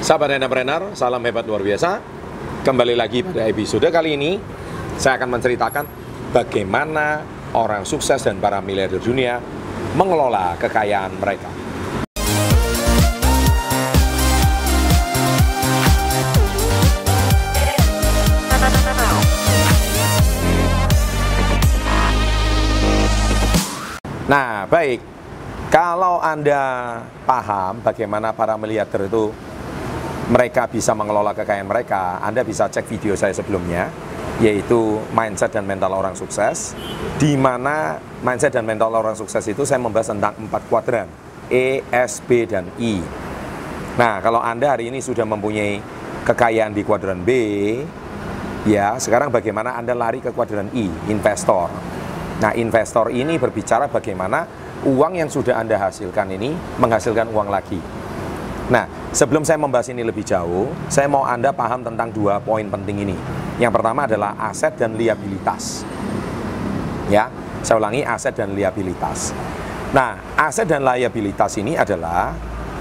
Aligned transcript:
Sahabat 0.00 0.32
entrepreneur, 0.32 0.96
salam 0.96 1.20
hebat 1.28 1.44
luar 1.44 1.60
biasa. 1.60 2.00
Kembali 2.64 2.96
lagi 2.96 3.20
pada 3.20 3.44
episode 3.44 3.84
kali 3.92 4.16
ini, 4.16 4.40
saya 4.96 5.20
akan 5.20 5.36
menceritakan 5.36 5.84
bagaimana 6.32 7.20
orang 7.52 7.84
sukses 7.84 8.16
dan 8.24 8.40
para 8.40 8.64
miliarder 8.64 8.96
dunia 8.96 9.36
mengelola 9.92 10.56
kekayaan 10.56 11.20
mereka. 11.20 11.52
Nah, 24.32 24.64
baik. 24.64 25.00
Kalau 25.68 26.24
Anda 26.24 26.98
paham 27.28 27.84
bagaimana 27.84 28.32
para 28.34 28.56
miliarder 28.56 29.06
itu 29.06 29.49
mereka 30.30 30.70
bisa 30.70 30.94
mengelola 30.94 31.34
kekayaan 31.34 31.66
mereka, 31.66 32.22
Anda 32.22 32.46
bisa 32.46 32.70
cek 32.70 32.86
video 32.86 33.18
saya 33.18 33.34
sebelumnya, 33.34 33.90
yaitu 34.38 35.02
mindset 35.10 35.50
dan 35.50 35.66
mental 35.66 35.90
orang 35.90 36.14
sukses, 36.14 36.78
di 37.18 37.34
mana 37.34 37.98
mindset 38.22 38.54
dan 38.54 38.62
mental 38.62 38.94
orang 38.94 39.18
sukses 39.18 39.42
itu 39.50 39.66
saya 39.66 39.82
membahas 39.82 40.14
tentang 40.14 40.38
empat 40.38 40.62
kuadran, 40.70 41.10
E, 41.50 41.82
S, 41.90 42.22
B, 42.22 42.46
dan 42.46 42.70
I. 42.78 43.02
Nah, 43.98 44.22
kalau 44.22 44.38
Anda 44.38 44.78
hari 44.78 44.86
ini 44.86 45.02
sudah 45.02 45.26
mempunyai 45.26 45.82
kekayaan 46.22 46.72
di 46.78 46.86
kuadran 46.86 47.26
B, 47.26 47.30
ya 48.70 48.94
sekarang 49.02 49.34
bagaimana 49.34 49.74
Anda 49.74 49.98
lari 49.98 50.22
ke 50.22 50.30
kuadran 50.30 50.70
I, 50.78 50.86
investor. 51.10 51.66
Nah, 52.38 52.54
investor 52.54 53.10
ini 53.10 53.34
berbicara 53.34 53.90
bagaimana 53.90 54.46
uang 54.86 55.18
yang 55.18 55.28
sudah 55.28 55.58
Anda 55.58 55.76
hasilkan 55.76 56.32
ini 56.38 56.54
menghasilkan 56.78 57.28
uang 57.34 57.50
lagi. 57.50 57.99
Nah, 58.70 58.86
sebelum 59.10 59.42
saya 59.42 59.58
membahas 59.58 59.90
ini 59.90 60.06
lebih 60.06 60.22
jauh, 60.22 60.70
saya 60.86 61.10
mau 61.10 61.26
Anda 61.26 61.50
paham 61.50 61.82
tentang 61.82 62.14
dua 62.14 62.38
poin 62.38 62.62
penting 62.70 63.02
ini. 63.02 63.16
Yang 63.58 63.72
pertama 63.74 64.06
adalah 64.06 64.38
aset 64.38 64.78
dan 64.78 64.94
liabilitas. 64.94 65.82
Ya, 67.10 67.26
saya 67.66 67.82
ulangi 67.82 68.06
aset 68.06 68.38
dan 68.38 68.54
liabilitas. 68.54 69.34
Nah, 69.90 70.22
aset 70.38 70.70
dan 70.70 70.86
liabilitas 70.86 71.58
ini 71.58 71.74
adalah 71.74 72.30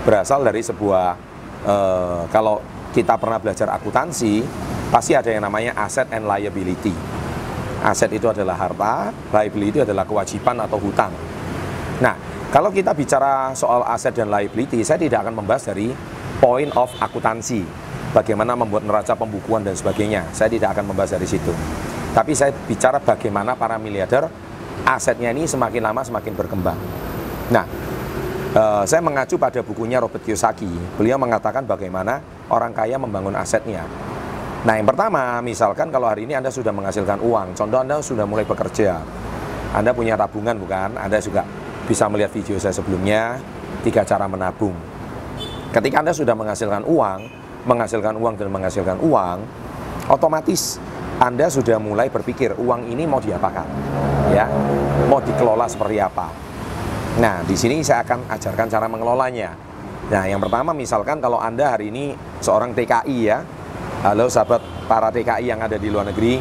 berasal 0.06 0.46
dari 0.46 0.62
sebuah 0.62 1.18
eh, 1.66 2.22
kalau 2.30 2.62
kita 2.94 3.18
pernah 3.18 3.42
belajar 3.42 3.74
akuntansi, 3.74 4.46
pasti 4.94 5.18
ada 5.18 5.34
yang 5.34 5.42
namanya 5.42 5.74
aset 5.74 6.06
and 6.14 6.30
liability. 6.30 6.94
Aset 7.82 8.14
itu 8.14 8.30
adalah 8.30 8.62
harta, 8.62 9.10
liability 9.34 9.82
adalah 9.82 10.06
kewajiban 10.06 10.62
atau 10.62 10.78
hutang. 10.78 11.10
Nah, 11.98 12.14
kalau 12.50 12.74
kita 12.74 12.98
bicara 12.98 13.54
soal 13.54 13.86
aset 13.86 14.10
dan 14.10 14.34
liability, 14.34 14.82
saya 14.82 14.98
tidak 14.98 15.22
akan 15.22 15.38
membahas 15.38 15.70
dari 15.70 15.94
point 16.42 16.74
of 16.74 16.90
akuntansi, 16.98 17.62
bagaimana 18.10 18.58
membuat 18.58 18.90
neraca 18.90 19.14
pembukuan 19.14 19.62
dan 19.62 19.78
sebagainya. 19.78 20.26
Saya 20.34 20.50
tidak 20.50 20.74
akan 20.74 20.90
membahas 20.90 21.14
dari 21.14 21.30
situ. 21.30 21.54
Tapi 22.10 22.34
saya 22.34 22.50
bicara 22.66 22.98
bagaimana 22.98 23.54
para 23.54 23.78
miliarder 23.78 24.26
asetnya 24.82 25.30
ini 25.30 25.46
semakin 25.46 25.94
lama 25.94 26.02
semakin 26.02 26.34
berkembang. 26.34 26.80
Nah, 27.54 27.66
eh, 28.58 28.84
saya 28.90 29.02
mengacu 29.06 29.38
pada 29.38 29.62
bukunya 29.62 30.02
Robert 30.02 30.26
Kiyosaki. 30.26 30.98
Beliau 30.98 31.22
mengatakan 31.22 31.70
bagaimana 31.70 32.18
orang 32.50 32.74
kaya 32.74 32.98
membangun 32.98 33.38
asetnya. 33.38 33.86
Nah, 34.66 34.74
yang 34.74 34.90
pertama, 34.90 35.38
misalkan 35.46 35.94
kalau 35.94 36.10
hari 36.10 36.26
ini 36.26 36.34
Anda 36.34 36.50
sudah 36.50 36.74
menghasilkan 36.74 37.22
uang, 37.22 37.54
contoh 37.54 37.78
Anda 37.78 38.02
sudah 38.02 38.26
mulai 38.26 38.44
bekerja, 38.44 38.98
Anda 39.72 39.94
punya 39.94 40.18
tabungan 40.18 40.58
bukan? 40.58 40.98
Anda 40.98 41.22
juga 41.22 41.46
bisa 41.90 42.06
melihat 42.06 42.30
video 42.30 42.62
saya 42.62 42.70
sebelumnya, 42.70 43.42
tiga 43.82 44.06
cara 44.06 44.30
menabung. 44.30 44.78
Ketika 45.74 46.06
Anda 46.06 46.14
sudah 46.14 46.38
menghasilkan 46.38 46.86
uang, 46.86 47.20
menghasilkan 47.66 48.14
uang 48.14 48.38
dan 48.38 48.48
menghasilkan 48.54 48.98
uang, 49.02 49.38
otomatis 50.06 50.78
Anda 51.18 51.50
sudah 51.50 51.82
mulai 51.82 52.14
berpikir 52.14 52.54
uang 52.62 52.86
ini 52.94 53.10
mau 53.10 53.18
diapakan, 53.18 53.66
ya, 54.30 54.46
mau 55.10 55.18
dikelola 55.18 55.66
seperti 55.66 55.98
apa. 55.98 56.30
Nah, 57.18 57.42
di 57.42 57.58
sini 57.58 57.82
saya 57.82 58.06
akan 58.06 58.30
ajarkan 58.30 58.70
cara 58.70 58.86
mengelolanya. 58.86 59.58
Nah, 60.14 60.30
yang 60.30 60.38
pertama 60.38 60.78
misalkan 60.78 61.18
kalau 61.18 61.42
Anda 61.42 61.74
hari 61.74 61.90
ini 61.90 62.14
seorang 62.38 62.78
TKI 62.78 63.18
ya, 63.26 63.42
Halo 64.00 64.32
sahabat 64.32 64.64
para 64.88 65.12
TKI 65.12 65.52
yang 65.52 65.60
ada 65.60 65.76
di 65.76 65.92
luar 65.92 66.08
negeri. 66.08 66.40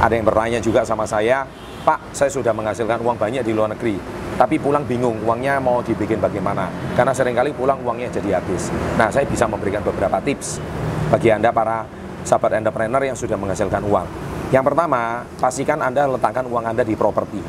Ada 0.00 0.16
yang 0.16 0.24
bertanya 0.24 0.64
juga 0.64 0.80
sama 0.80 1.04
saya, 1.04 1.44
Pak, 1.84 2.16
saya 2.16 2.32
sudah 2.32 2.56
menghasilkan 2.56 3.04
uang 3.04 3.20
banyak 3.20 3.44
di 3.44 3.52
luar 3.52 3.68
negeri, 3.76 4.00
tapi 4.36 4.60
pulang 4.60 4.84
bingung 4.84 5.24
uangnya 5.24 5.56
mau 5.58 5.80
dibikin 5.80 6.20
bagaimana. 6.20 6.68
Karena 6.92 7.16
sering 7.16 7.32
kali 7.32 7.56
pulang 7.56 7.80
uangnya 7.80 8.12
jadi 8.12 8.36
habis. 8.38 8.68
Nah, 9.00 9.08
saya 9.08 9.24
bisa 9.24 9.48
memberikan 9.48 9.80
beberapa 9.80 10.20
tips 10.20 10.60
bagi 11.08 11.32
Anda 11.32 11.50
para 11.50 11.88
sahabat 12.22 12.60
entrepreneur 12.60 13.00
yang 13.00 13.16
sudah 13.16 13.40
menghasilkan 13.40 13.80
uang. 13.80 14.06
Yang 14.52 14.64
pertama, 14.72 15.24
pastikan 15.40 15.80
Anda 15.80 16.04
letakkan 16.06 16.44
uang 16.46 16.64
Anda 16.68 16.84
di 16.84 16.94
properti. 16.94 17.40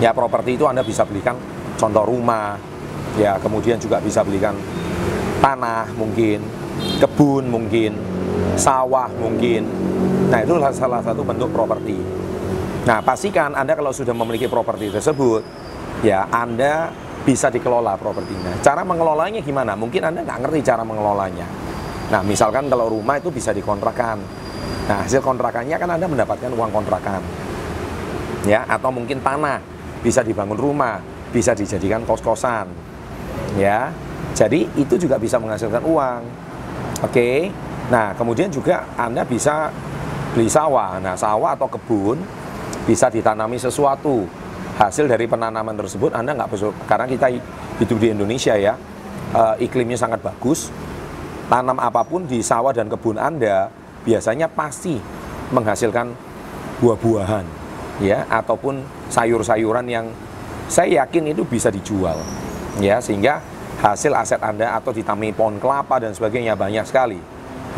Ya, 0.00 0.16
properti 0.16 0.56
itu 0.56 0.64
Anda 0.64 0.80
bisa 0.80 1.04
belikan 1.04 1.36
contoh 1.76 2.02
rumah, 2.08 2.56
ya, 3.20 3.36
kemudian 3.38 3.76
juga 3.76 4.00
bisa 4.00 4.24
belikan 4.24 4.56
tanah 5.38 5.92
mungkin, 5.94 6.42
kebun 6.98 7.46
mungkin, 7.46 7.92
sawah 8.56 9.10
mungkin. 9.20 9.68
Nah, 10.32 10.42
itu 10.42 10.54
salah 10.74 11.04
satu 11.04 11.22
bentuk 11.22 11.50
properti. 11.52 11.98
Nah, 12.88 13.04
pastikan 13.04 13.52
Anda 13.52 13.76
kalau 13.76 13.92
sudah 13.92 14.16
memiliki 14.16 14.48
properti 14.48 14.88
tersebut, 14.88 15.44
ya 16.00 16.24
Anda 16.32 16.88
bisa 17.20 17.52
dikelola 17.52 18.00
propertinya. 18.00 18.56
Cara 18.64 18.80
mengelolanya 18.80 19.44
gimana? 19.44 19.76
Mungkin 19.76 20.08
Anda 20.08 20.24
nggak 20.24 20.48
ngerti 20.48 20.64
cara 20.64 20.88
mengelolanya. 20.88 21.44
Nah, 22.08 22.24
misalkan 22.24 22.72
kalau 22.72 22.88
rumah 22.88 23.20
itu 23.20 23.28
bisa 23.28 23.52
dikontrakan. 23.52 24.16
Nah, 24.88 25.04
hasil 25.04 25.20
kontrakannya 25.20 25.76
kan 25.76 25.90
Anda 25.92 26.08
mendapatkan 26.08 26.48
uang 26.48 26.72
kontrakan. 26.72 27.20
Ya, 28.48 28.64
atau 28.64 28.88
mungkin 28.88 29.20
tanah 29.20 29.60
bisa 30.00 30.24
dibangun 30.24 30.56
rumah, 30.56 31.04
bisa 31.28 31.52
dijadikan 31.52 32.08
kos-kosan. 32.08 32.72
Ya. 33.60 33.92
Jadi 34.32 34.64
itu 34.80 34.96
juga 34.96 35.20
bisa 35.20 35.36
menghasilkan 35.36 35.84
uang. 35.84 36.20
Oke. 37.04 37.52
Nah, 37.92 38.16
kemudian 38.16 38.48
juga 38.48 38.88
Anda 38.96 39.28
bisa 39.28 39.68
beli 40.32 40.48
sawah. 40.48 40.96
Nah, 41.04 41.12
sawah 41.12 41.52
atau 41.52 41.68
kebun 41.68 42.47
bisa 42.88 43.12
ditanami 43.12 43.60
sesuatu. 43.60 44.24
Hasil 44.80 45.10
dari 45.10 45.28
penanaman 45.28 45.74
tersebut 45.76 46.14
Anda 46.14 46.32
nggak 46.38 46.48
perlu, 46.54 46.70
karena 46.86 47.04
kita 47.10 47.26
hidup 47.82 47.98
di 47.98 48.08
Indonesia 48.14 48.54
ya, 48.54 48.78
e, 49.34 49.68
iklimnya 49.68 49.98
sangat 50.00 50.24
bagus. 50.24 50.72
Tanam 51.50 51.76
apa 51.76 52.06
pun 52.06 52.24
di 52.24 52.40
sawah 52.40 52.72
dan 52.72 52.86
kebun 52.88 53.20
Anda 53.20 53.68
biasanya 54.06 54.46
pasti 54.48 54.96
menghasilkan 55.52 56.14
buah-buahan 56.78 57.44
ya 57.98 58.24
ataupun 58.30 58.86
sayur-sayuran 59.10 59.86
yang 59.90 60.06
saya 60.70 61.02
yakin 61.02 61.34
itu 61.34 61.42
bisa 61.42 61.72
dijual 61.72 62.20
ya 62.78 63.02
sehingga 63.02 63.42
hasil 63.82 64.14
aset 64.14 64.38
Anda 64.44 64.76
atau 64.78 64.94
ditami 64.94 65.34
pohon 65.34 65.58
kelapa 65.58 65.98
dan 65.98 66.14
sebagainya 66.14 66.54
banyak 66.54 66.84
sekali 66.86 67.18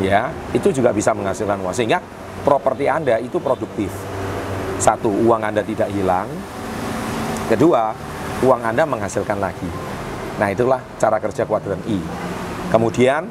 ya 0.03 0.29
itu 0.53 0.69
juga 0.75 0.93
bisa 0.93 1.17
menghasilkan 1.17 1.63
uang 1.63 1.73
sehingga 1.73 2.05
properti 2.45 2.89
Anda 2.89 3.21
itu 3.21 3.41
produktif. 3.41 3.93
Satu, 4.81 5.13
uang 5.13 5.45
Anda 5.45 5.61
tidak 5.61 5.93
hilang. 5.93 6.25
Kedua, 7.53 7.93
uang 8.41 8.65
Anda 8.65 8.89
menghasilkan 8.89 9.37
lagi. 9.37 9.69
Nah, 10.41 10.49
itulah 10.49 10.81
cara 10.97 11.21
kerja 11.21 11.45
kuadran 11.45 11.85
I. 11.85 12.01
Kemudian, 12.73 13.29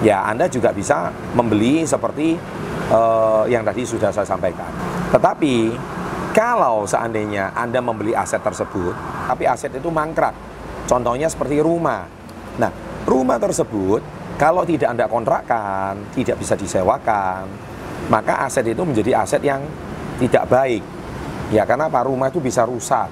ya 0.00 0.24
Anda 0.24 0.48
juga 0.48 0.72
bisa 0.72 1.12
membeli 1.36 1.84
seperti 1.84 2.40
uh, 2.88 3.44
yang 3.44 3.60
tadi 3.60 3.84
sudah 3.84 4.08
saya 4.08 4.24
sampaikan. 4.24 4.72
Tetapi, 5.12 5.76
kalau 6.32 6.88
seandainya 6.88 7.52
Anda 7.52 7.84
membeli 7.84 8.16
aset 8.16 8.40
tersebut, 8.40 8.96
tapi 9.28 9.44
aset 9.44 9.76
itu 9.76 9.92
mangkrak, 9.92 10.32
contohnya 10.88 11.28
seperti 11.28 11.60
rumah. 11.60 12.08
Nah, 12.56 12.72
rumah 13.04 13.36
tersebut 13.36 14.00
kalau 14.40 14.64
tidak 14.64 14.96
Anda 14.96 15.04
kontrakkan, 15.04 16.16
tidak 16.16 16.40
bisa 16.40 16.56
disewakan, 16.56 17.44
maka 18.08 18.48
aset 18.48 18.64
itu 18.64 18.80
menjadi 18.80 19.20
aset 19.20 19.44
yang 19.44 19.60
tidak 20.20 20.44
baik. 20.46 20.82
Ya 21.50 21.64
karena 21.64 21.88
apa? 21.88 22.04
Rumah 22.04 22.28
itu 22.28 22.38
bisa 22.38 22.62
rusak. 22.68 23.08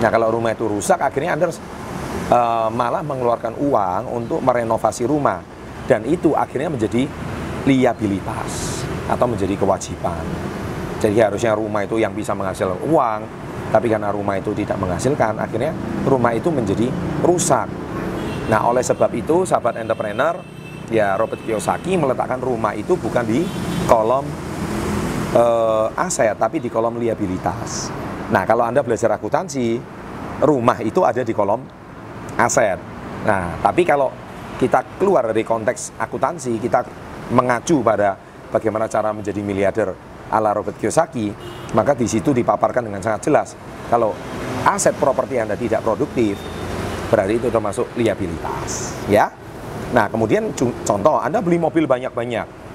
Nah 0.00 0.08
kalau 0.08 0.32
rumah 0.32 0.56
itu 0.56 0.64
rusak, 0.66 0.98
akhirnya 0.98 1.36
Anda 1.36 1.52
uh, 1.52 2.68
malah 2.72 3.04
mengeluarkan 3.04 3.60
uang 3.60 4.02
untuk 4.10 4.40
merenovasi 4.40 5.04
rumah. 5.04 5.44
Dan 5.86 6.02
itu 6.08 6.34
akhirnya 6.34 6.72
menjadi 6.72 7.06
liabilitas 7.68 8.82
atau 9.06 9.26
menjadi 9.30 9.54
kewajiban. 9.54 10.24
Jadi 10.98 11.20
harusnya 11.22 11.54
rumah 11.54 11.86
itu 11.86 12.00
yang 12.00 12.10
bisa 12.10 12.34
menghasilkan 12.34 12.82
uang, 12.90 13.20
tapi 13.70 13.86
karena 13.86 14.10
rumah 14.10 14.40
itu 14.40 14.50
tidak 14.56 14.80
menghasilkan, 14.80 15.38
akhirnya 15.38 15.70
rumah 16.02 16.34
itu 16.34 16.50
menjadi 16.50 16.90
rusak. 17.22 17.68
Nah, 18.50 18.66
oleh 18.66 18.82
sebab 18.82 19.10
itu, 19.14 19.46
sahabat 19.46 19.78
entrepreneur, 19.78 20.38
ya 20.90 21.14
Robert 21.18 21.42
Kiyosaki 21.42 21.98
meletakkan 21.98 22.38
rumah 22.38 22.74
itu 22.74 22.94
bukan 22.94 23.26
di 23.26 23.42
kolom 23.90 24.26
uh, 25.36 25.86
aset, 25.94 26.34
tapi 26.40 26.58
di 26.58 26.72
kolom 26.72 26.96
liabilitas. 26.96 27.92
Nah, 28.32 28.42
kalau 28.48 28.64
Anda 28.64 28.80
belajar 28.82 29.12
akuntansi, 29.14 29.78
rumah 30.42 30.80
itu 30.82 31.04
ada 31.04 31.20
di 31.22 31.32
kolom 31.36 31.60
aset. 32.40 32.80
Nah, 33.28 33.60
tapi 33.60 33.84
kalau 33.84 34.10
kita 34.56 34.96
keluar 34.96 35.28
dari 35.28 35.44
konteks 35.44 36.00
akuntansi, 36.00 36.56
kita 36.58 36.82
mengacu 37.30 37.84
pada 37.84 38.16
bagaimana 38.48 38.88
cara 38.88 39.12
menjadi 39.12 39.40
miliarder 39.44 39.88
ala 40.32 40.50
Robert 40.56 40.80
Kiyosaki, 40.80 41.30
maka 41.76 41.94
di 41.94 42.08
situ 42.10 42.34
dipaparkan 42.34 42.82
dengan 42.82 42.98
sangat 43.04 43.20
jelas. 43.30 43.48
Kalau 43.86 44.10
aset 44.66 44.96
properti 44.98 45.38
Anda 45.38 45.54
tidak 45.54 45.86
produktif, 45.86 46.34
berarti 47.06 47.38
itu 47.38 47.48
termasuk 47.52 47.94
liabilitas, 47.94 48.98
ya. 49.06 49.30
Nah, 49.94 50.10
kemudian 50.10 50.50
contoh, 50.82 51.22
Anda 51.22 51.38
beli 51.38 51.62
mobil 51.62 51.86
banyak-banyak. 51.86 52.66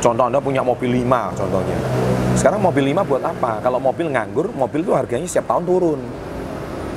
Contoh 0.00 0.28
Anda 0.28 0.40
punya 0.40 0.60
mobil 0.60 1.04
5 1.04 1.32
contohnya. 1.32 2.03
Sekarang 2.34 2.58
mobil 2.58 2.90
5 2.90 3.06
buat 3.06 3.22
apa? 3.22 3.62
Kalau 3.62 3.78
mobil 3.78 4.10
nganggur, 4.10 4.50
mobil 4.50 4.82
itu 4.82 4.90
harganya 4.90 5.24
setiap 5.30 5.54
tahun 5.54 5.64
turun. 5.64 6.00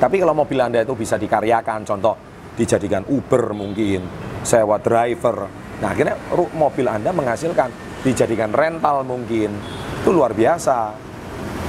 Tapi 0.02 0.18
kalau 0.18 0.34
mobil 0.34 0.58
Anda 0.58 0.82
itu 0.82 0.98
bisa 0.98 1.14
dikaryakan, 1.14 1.86
contoh 1.86 2.14
dijadikan 2.58 3.06
Uber 3.06 3.54
mungkin, 3.54 4.02
sewa 4.42 4.82
driver. 4.82 5.46
Nah, 5.78 5.94
akhirnya 5.94 6.18
mobil 6.34 6.90
Anda 6.90 7.14
menghasilkan, 7.14 7.70
dijadikan 8.02 8.50
rental 8.50 9.06
mungkin. 9.06 9.54
Itu 10.02 10.10
luar 10.10 10.34
biasa. 10.34 10.90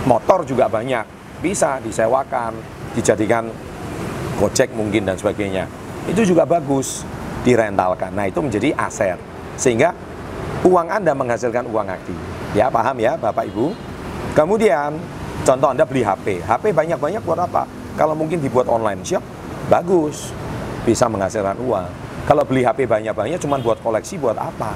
Motor 0.09 0.49
juga 0.49 0.65
banyak, 0.65 1.37
bisa 1.41 1.77
disewakan, 1.77 2.57
dijadikan 2.97 3.53
Gojek 4.41 4.73
mungkin 4.73 5.05
dan 5.05 5.13
sebagainya. 5.13 5.69
Itu 6.09 6.25
juga 6.25 6.47
bagus 6.49 7.05
direntalkan. 7.45 8.17
Nah, 8.17 8.25
itu 8.25 8.41
menjadi 8.41 8.73
aset. 8.73 9.21
Sehingga 9.61 9.93
uang 10.65 10.89
Anda 10.89 11.13
menghasilkan 11.13 11.69
uang 11.69 11.87
aktif. 11.91 12.38
Ya, 12.57 12.65
paham 12.73 12.97
ya 12.97 13.13
Bapak 13.13 13.45
Ibu? 13.45 13.77
Kemudian, 14.33 14.97
contoh 15.45 15.69
Anda 15.69 15.85
beli 15.85 16.01
HP. 16.01 16.41
HP 16.41 16.73
banyak-banyak 16.73 17.21
buat 17.21 17.37
apa? 17.45 17.69
Kalau 17.93 18.17
mungkin 18.17 18.41
dibuat 18.41 18.65
online 18.65 19.05
shop, 19.05 19.21
bagus. 19.69 20.33
Bisa 20.81 21.05
menghasilkan 21.05 21.61
uang. 21.61 21.87
Kalau 22.25 22.41
beli 22.49 22.65
HP 22.65 22.89
banyak-banyak 22.89 23.37
cuma 23.37 23.61
buat 23.61 23.77
koleksi, 23.85 24.17
buat 24.17 24.33
apa? 24.33 24.73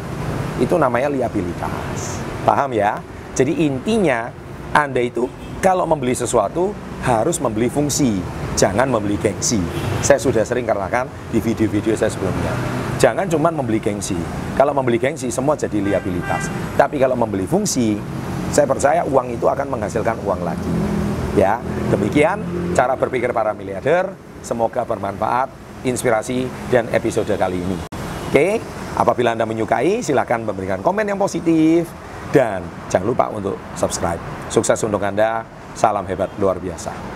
Itu 0.62 0.78
namanya 0.78 1.10
liabilitas. 1.10 2.22
Paham 2.46 2.78
ya? 2.78 3.02
Jadi 3.34 3.66
intinya 3.66 4.30
Anda 4.70 5.02
itu 5.02 5.25
kalau 5.58 5.90
membeli 5.90 6.14
sesuatu 6.14 6.78
harus 7.02 7.42
membeli 7.42 7.74
fungsi, 7.74 8.22
jangan 8.54 8.90
membeli 8.90 9.18
gengsi. 9.18 9.60
Saya 10.02 10.22
sudah 10.22 10.46
sering 10.46 10.66
katakan 10.66 11.10
di 11.34 11.42
video-video 11.42 11.98
saya 11.98 12.10
sebelumnya. 12.14 12.54
Jangan 13.02 13.28
cuma 13.28 13.52
membeli 13.52 13.82
gengsi. 13.82 14.16
Kalau 14.56 14.72
membeli 14.72 15.02
gengsi 15.02 15.28
semua 15.34 15.58
jadi 15.60 15.82
liabilitas. 15.82 16.48
Tapi 16.78 17.02
kalau 17.02 17.18
membeli 17.18 17.50
fungsi, 17.50 17.98
saya 18.54 18.70
percaya 18.70 19.02
uang 19.04 19.34
itu 19.34 19.50
akan 19.50 19.68
menghasilkan 19.68 20.22
uang 20.24 20.42
lagi. 20.46 20.74
Ya, 21.34 21.58
demikian 21.90 22.46
cara 22.78 22.94
berpikir 22.94 23.34
para 23.34 23.52
miliarder. 23.52 24.14
Semoga 24.46 24.84
bermanfaat, 24.84 25.50
inspirasi 25.88 26.46
dan 26.70 26.92
episode 26.92 27.32
kali 27.34 27.64
ini. 27.64 27.78
Oke, 28.30 28.60
apabila 29.00 29.34
Anda 29.34 29.48
menyukai 29.48 30.04
silahkan 30.04 30.44
memberikan 30.44 30.84
komen 30.84 31.08
yang 31.08 31.18
positif 31.18 31.88
dan 32.36 32.62
jangan 32.92 33.08
lupa 33.08 33.26
untuk 33.32 33.56
subscribe. 33.80 34.20
Sukses 34.52 34.78
untuk 34.84 35.00
Anda, 35.00 35.48
salam 35.74 36.04
hebat 36.06 36.30
luar 36.38 36.60
biasa. 36.60 37.12